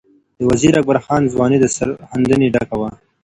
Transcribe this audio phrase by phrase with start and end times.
[0.37, 2.89] د وزیر اکبر خان ځواني د سرښندنې ډکه وه.